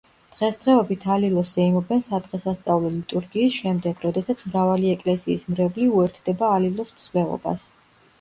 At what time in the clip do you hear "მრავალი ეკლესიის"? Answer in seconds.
4.47-5.45